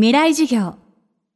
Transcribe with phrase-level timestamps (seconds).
[0.00, 0.76] 未来授業。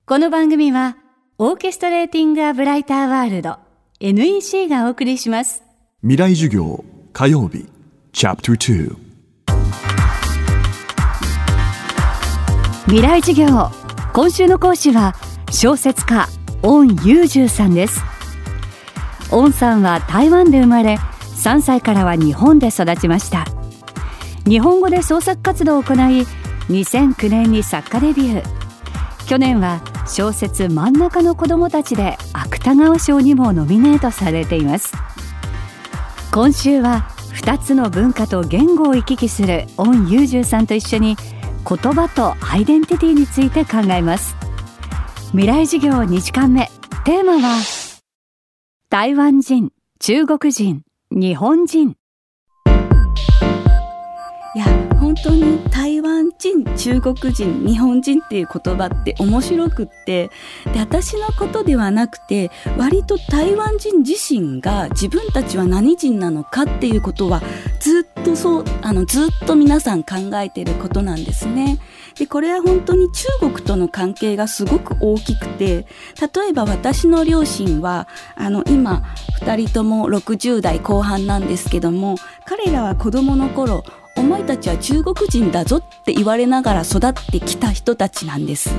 [0.06, 0.97] この番組は
[1.36, 3.56] オーケストレーティング・ア・ブライター・ワールド
[3.98, 5.64] NEC がお送りします。
[6.02, 7.67] 未来授業火曜日
[8.12, 8.96] チャプター
[12.85, 13.69] 未来授業
[14.12, 15.17] 今週の講師は
[15.51, 16.29] 小説家
[16.63, 18.01] オン・ユージュさんです。
[19.33, 23.45] オンさんは台湾で生まれ3歳からは日本で育ちました。
[24.49, 26.25] 日本語で創作活動を行い
[26.69, 28.62] 2009年に作家デビュー。
[29.27, 34.93] 去年は小説真ん中の子供たちで芥川賞にもノミネートされています。
[36.33, 41.17] 今週は2つの文化と言語を行き来するオン・ユージュさんと一緒に
[41.69, 44.37] 言葉とアイデンティティについて考えます。
[45.31, 46.70] 未来授業2時間目。
[47.05, 47.59] テーマは
[48.91, 51.97] 台湾人中国人日本人。
[54.55, 60.30] いや本当に台湾人中国人日本人っていう言葉って面白くって
[60.73, 67.42] で私のことではなくて割と台湾人自身が自分たちは何人なのかっていうことは
[67.80, 71.80] ずっとそうあのずっと皆さん考えてることなんですね。
[72.17, 75.86] でこれは本当に中国との関係がすごく大きくて
[76.36, 79.03] 例えば私の両親はあの今
[79.41, 83.83] 2人とも60代後半なんですけども彼らは子供の頃
[84.23, 88.70] お前たちは中国人だぞって言われながら育ってきた人たちなんです。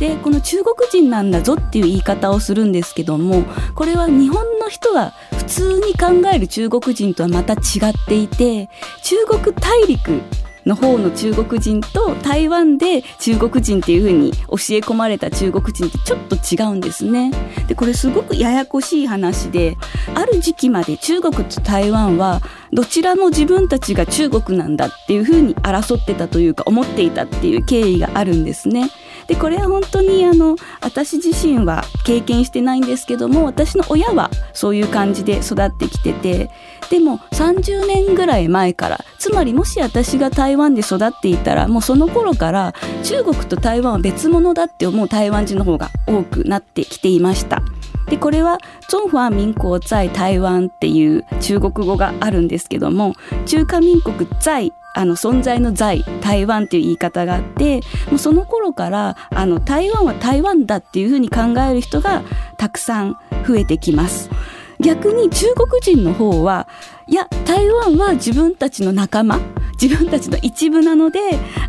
[0.00, 8.70] で、この中国人なんだぞっていう言い方をするんですけども、これは日本の人が普通に考える中国人とはまた違っていて、
[9.02, 10.22] 中国大陸
[10.68, 17.32] の方の中国人と台湾で中国人っていう風に教え込まれた中国人ってちょっと違うんですね。
[17.66, 19.76] で、これすごくややこしい話で、
[20.14, 22.40] ある時期まで中国と台湾は
[22.72, 28.90] どちらも自分たちが中国なんだっていう風に争ってたというか思っていたっていう経緯があるんですね。
[29.28, 36.50] でこれは本当にあの私自身は経験してないんですけども私の親はそういう感じで育ってきてて
[36.90, 42.74] でも30年ぐらい前からつまりもし私が台湾で育っていたらもうその頃から
[43.04, 47.62] 中国と台湾は別物だって思う台湾人の方が多くなってきていました。
[48.10, 48.58] でこれは
[48.88, 53.14] 中華民国在台湾っていう中国語があるんですけども
[53.46, 57.80] 中華民国在あの存在の在台湾っていう言い方があって
[58.10, 62.22] もうその頃からあの台湾は台湾だっていうふうに考える人が
[62.56, 63.16] たくさん
[63.46, 64.30] 増えてきます。
[64.80, 66.68] 逆に中国人の方は
[67.06, 69.40] いや台湾は自分たちの仲間
[69.80, 71.18] 自分たちの一部なので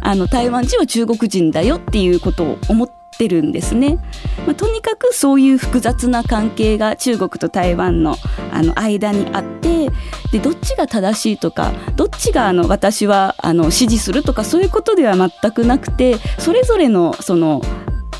[0.01, 3.97] あの台湾人は中国人だよっていうことを思っててるんですね、
[4.47, 8.15] まあ、とにかくそういう複雑な関係が中国と台湾の
[8.51, 9.89] あの間にあって
[10.31, 17.61] でどっちが正しいとかどっちがあの私はあの支持するとかそういうことでは全くなくてそれぞれのその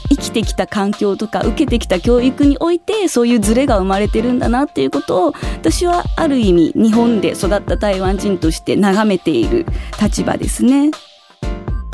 [0.09, 9.65] 生きてきた環境とか受けてきた教育においてそういうズレが生まれてるんだなっていうことを私はある意味日本で育った台湾人として眺めている
[10.01, 10.91] 立場ですね。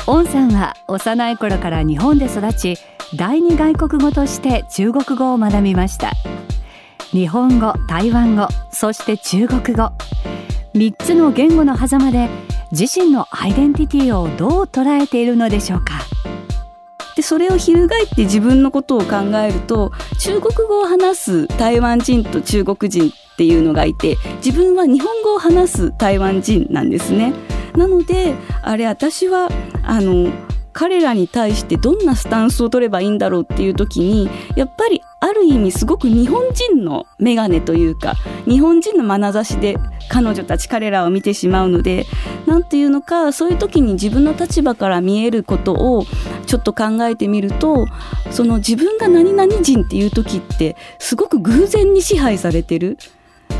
[0.08, 2.78] オンさんは幼い頃から日本で育ち
[3.16, 6.12] 第二外国語として中国語を学びました。
[7.10, 9.90] 日本語台湾語そして中国語。
[10.74, 12.28] 3つの言語の狭間で
[12.70, 15.94] 自身のアイデンティティをどう捉えているのでしょうか？
[17.16, 19.90] でそれを翻って自分のことを考えると
[20.20, 27.32] 中国語を話す台湾人と中国人っていうのがいて自分は日本語を話す台湾人なんですね。
[27.76, 29.48] なのであれ私は
[29.82, 30.32] あの
[30.76, 39.76] 彼らに対してどんなスタンスを取ればいいんだろうっていう時にやっぱりある意味すごく日本人の眼鏡というか日本人の眼差しで
[40.10, 42.04] 彼女たち彼らを見てしまうので
[42.46, 46.04] 何て言うのかそういう時に自分の立場から見えることを
[46.44, 47.86] ちょっと考えてみると
[48.30, 52.98] その自分が何々人っていう時ってすごく偶然に支配されてる。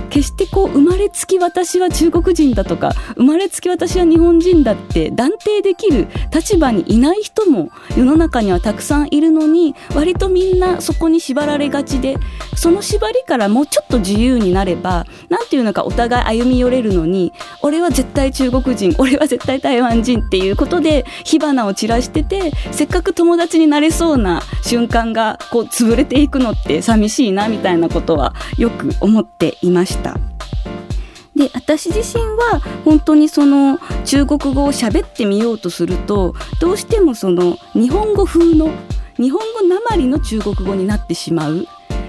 [0.07, 12.17] 決してこう生まれつき私は中国人だとか生まれつき私は日本人だって断定できる立場にいない人も世の中にはたくさんいるのに割とみんなそこに縛られがちで
[12.55, 17.33] その縛りからもうちょっと自由になれば何ていうのかお互い歩み寄れるのに
[17.63, 29.96] 俺は絶対中国人俺は絶対台湾人っていうことで火花を散らしててせっかく友達になれそうな瞬間がこう潰れていくのって寂しいなみたいなことはよく思っていました。
[31.37, 38.71] で私自身は本当にその中国語を喋ってみようとするとどうしてもその日本語風の
[39.17, 41.67] 日本語なまりの中国語になってしまう。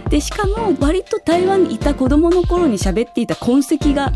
[0.10, 4.14] でしかも割と台湾にいた子どもの頃に喋っていた痕跡が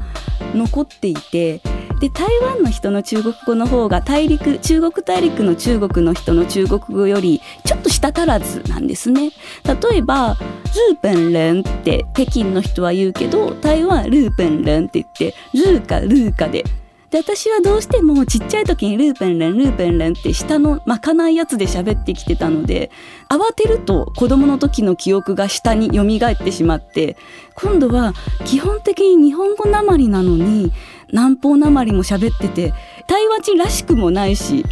[0.55, 1.59] 残っていて
[2.01, 9.29] で台湾の人の中国語の方が大陸中国大陸の中国の人の中国語よりちょっと舌足らずなんですね。
[9.63, 10.35] 例えば
[10.73, 16.65] 「日本人」って北京の人は言うけど台湾「ルーペン人」って言って「ルーカルーカ」で。
[17.11, 22.89] で私はどうしてもちっちゃい時にルーペンレンルーペンレンって下のまかないやつで喋ってきてたので
[23.29, 27.17] 慌てると子供の時の記憶が下に蘇ってしまって
[27.53, 28.13] 今度は
[28.45, 30.71] 基本的に日本語なまりなのに
[31.11, 32.73] 南方なまりも喋ってて
[33.07, 34.65] 台湾人らしくもないし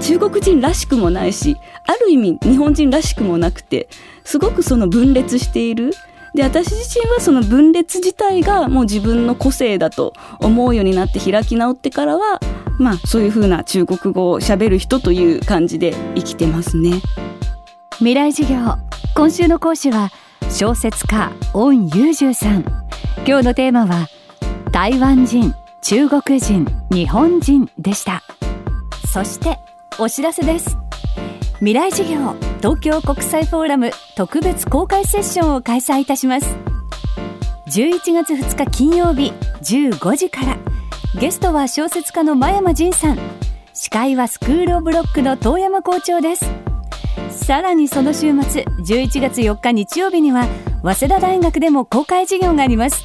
[0.00, 1.56] 中国人らしくもないし
[1.86, 3.88] ある意味日本人らしくもなくて
[4.24, 5.92] すごくその分裂している。
[6.34, 12.38] で私自身はその分裂自体がもう自分の個性だと思うようになって開き直ってからは
[12.78, 17.00] まあそういう風な中国語を喋る人という感じで生きてますね。
[17.96, 18.76] 未来授業。
[19.16, 20.10] 今週の講師は
[20.50, 22.60] 小説家オン・ユージュさん。
[23.26, 24.06] 今日のテーマは
[24.70, 25.54] 台湾人。
[25.88, 28.22] 中国人日本人でした。
[29.10, 29.58] そして
[29.98, 30.76] お知らせです。
[31.60, 36.56] 未来事業東京国際フォーラム特別公開セッションを開催いたします。
[37.68, 39.32] 11月2日金曜日
[39.62, 40.58] 15時から。
[41.18, 43.18] ゲストは小説家の真山仁さん。
[43.72, 46.50] 司会はスクールオブロックの遠山校長です。
[47.30, 50.44] さらにその週末11月4日日曜日には
[50.82, 53.02] 早稲田大学でも公開授業があります。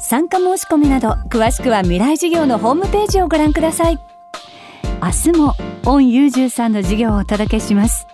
[0.00, 3.98] 参加申し込みなど詳しくは未来事業のホームページをご覧ください。
[5.02, 5.54] 明日も
[5.84, 8.06] オンユージュさんの授業をお届けします。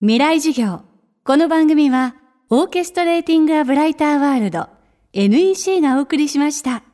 [0.00, 0.80] 未来授業。
[1.24, 2.16] この番組は
[2.48, 4.68] オーケストレーティング・ア・ブライター・ワールド
[5.12, 6.89] NEC がお送りしました。